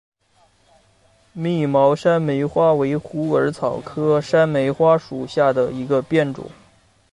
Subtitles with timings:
[1.31, 6.49] 密毛山梅花为虎耳草科山梅花属下的一个变种。